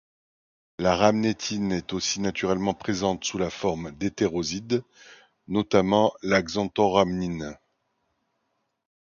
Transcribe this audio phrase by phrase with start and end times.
[0.79, 4.83] La rhamnétine est aussi naturellement présente sous la forme d'hétérosides,
[5.47, 7.55] notamment la xanthorhamnine.